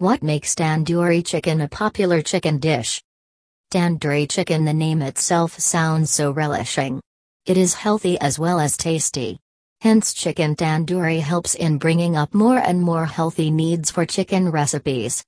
[0.00, 3.02] What makes tandoori chicken a popular chicken dish?
[3.70, 7.02] Tandoori chicken, the name itself sounds so relishing.
[7.44, 9.38] It is healthy as well as tasty.
[9.82, 15.22] Hence, chicken tandoori helps in bringing up more and more healthy needs for chicken recipes.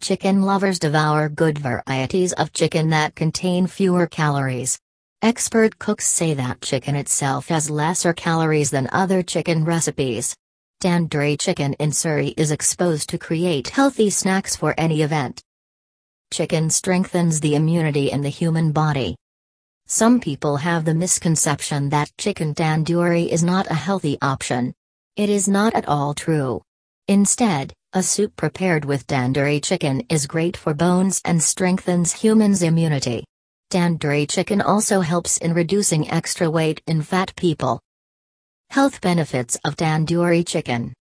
[0.00, 4.78] Chicken lovers devour good varieties of chicken that contain fewer calories.
[5.22, 10.36] Expert cooks say that chicken itself has lesser calories than other chicken recipes.
[10.84, 15.40] Tandoori chicken in Surrey is exposed to create healthy snacks for any event.
[16.30, 19.16] Chicken strengthens the immunity in the human body.
[19.86, 24.74] Some people have the misconception that chicken tandoori is not a healthy option.
[25.16, 26.60] It is not at all true.
[27.08, 33.24] Instead, a soup prepared with tandoori chicken is great for bones and strengthens humans' immunity.
[33.70, 37.80] Tandoori chicken also helps in reducing extra weight in fat people.
[38.74, 40.92] Health benefits of tandoori chicken.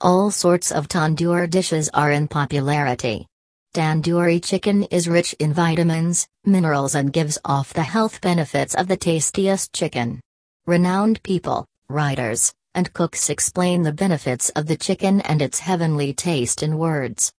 [0.00, 3.26] All sorts of tandoor dishes are in popularity.
[3.74, 8.96] Tandoori chicken is rich in vitamins, minerals, and gives off the health benefits of the
[8.96, 10.20] tastiest chicken.
[10.68, 16.62] Renowned people, writers, and cooks explain the benefits of the chicken and its heavenly taste
[16.62, 17.32] in words.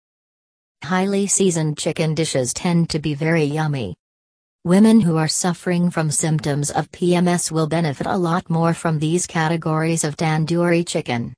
[0.82, 3.94] Highly seasoned chicken dishes tend to be very yummy.
[4.64, 9.26] Women who are suffering from symptoms of PMS will benefit a lot more from these
[9.26, 11.32] categories of tandoori chicken.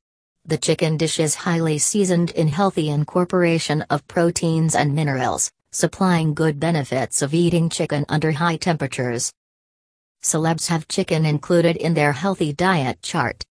[0.44, 6.58] The chicken dish is highly seasoned in healthy incorporation of proteins and minerals, supplying good
[6.58, 9.32] benefits of eating chicken under high temperatures.
[10.24, 13.44] Celebs have chicken included in their healthy diet chart.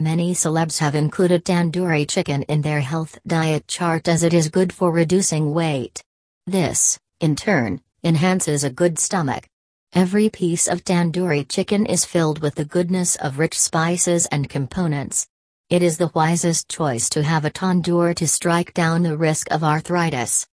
[0.00, 4.72] Many celebs have included tandoori chicken in their health diet chart as it is good
[4.72, 6.02] for reducing weight.
[6.46, 9.48] This, in turn, enhances a good stomach.
[9.94, 15.26] Every piece of tandoori chicken is filled with the goodness of rich spices and components.
[15.70, 19.64] It is the wisest choice to have a tandoor to strike down the risk of
[19.64, 20.46] arthritis.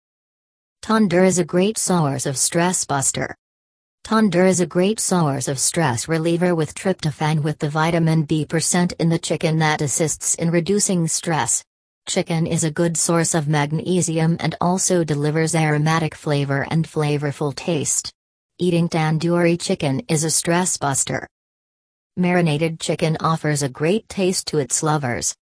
[0.83, 3.35] Tandoor is a great source of stress buster.
[4.05, 8.93] Tandoor is a great source of stress reliever with tryptophan with the vitamin B percent
[9.01, 11.65] in the chicken that assists in reducing stress.
[12.07, 18.13] Chicken is a good source of magnesium and also delivers aromatic flavor and flavorful taste.
[18.59, 21.29] Eating tandoori chicken is a stress buster.
[22.17, 25.35] Marinated chicken offers a great taste to its lovers.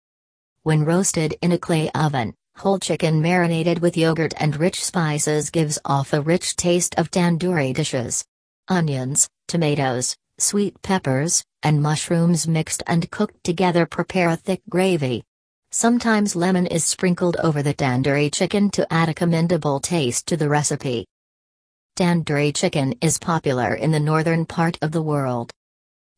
[0.63, 5.79] When roasted in a clay oven, whole chicken marinated with yogurt and rich spices gives
[5.85, 8.25] off a rich taste of tandoori dishes.
[8.67, 15.23] Onions, tomatoes, sweet peppers, and mushrooms mixed and cooked together prepare a thick gravy.
[15.71, 20.47] Sometimes lemon is sprinkled over the tandoori chicken to add a commendable taste to the
[20.47, 21.05] recipe.
[21.97, 25.51] Tandoori chicken is popular in the northern part of the world.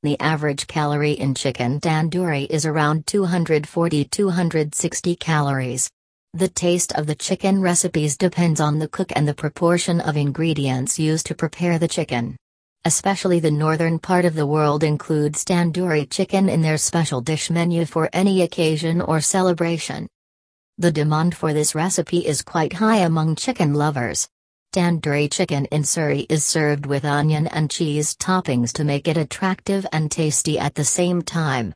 [0.03, 5.89] The average calorie in chicken tandoori is around 240-260 calories.
[6.35, 10.99] The taste of the chicken recipes depends on the cook and the proportion of ingredients
[10.99, 12.37] used to prepare the chicken
[12.85, 17.85] especially the northern part of the world includes tandoori chicken in their special dish menu
[17.85, 20.07] for any occasion or celebration.
[20.77, 24.29] The demand for this recipe is quite high among chicken lovers.
[24.73, 29.85] Tandoori chicken in Surrey is served with onion and cheese toppings to make it attractive
[29.91, 31.67] and tasty at the same time.